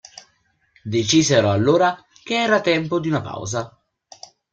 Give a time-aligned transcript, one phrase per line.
[0.83, 3.79] Decisero allora che era tempo di una pausa.